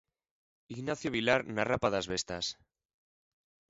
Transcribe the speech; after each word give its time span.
Ignacio 0.75 1.09
Vilar 1.15 1.41
na 1.55 1.63
Rapa 1.69 1.89
das 1.95 2.09
Bestas. 2.13 2.45